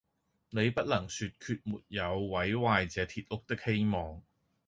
[0.49, 4.19] 你不能說決沒有毀壞這鐵屋的希望。”